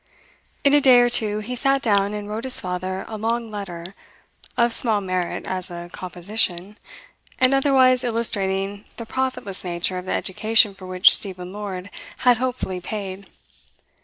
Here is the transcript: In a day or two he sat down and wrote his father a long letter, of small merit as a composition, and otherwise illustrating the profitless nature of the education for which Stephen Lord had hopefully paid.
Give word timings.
In 0.63 0.73
a 0.73 0.81
day 0.81 0.97
or 0.99 1.11
two 1.11 1.41
he 1.41 1.55
sat 1.55 1.79
down 1.83 2.15
and 2.15 2.27
wrote 2.27 2.43
his 2.43 2.59
father 2.59 3.05
a 3.07 3.19
long 3.19 3.51
letter, 3.51 3.93
of 4.57 4.73
small 4.73 4.99
merit 4.99 5.45
as 5.45 5.69
a 5.69 5.91
composition, 5.93 6.79
and 7.37 7.53
otherwise 7.53 8.03
illustrating 8.03 8.85
the 8.97 9.05
profitless 9.05 9.63
nature 9.63 9.99
of 9.99 10.05
the 10.05 10.11
education 10.13 10.73
for 10.73 10.87
which 10.87 11.13
Stephen 11.15 11.53
Lord 11.53 11.91
had 12.21 12.37
hopefully 12.37 12.81
paid. 12.81 13.29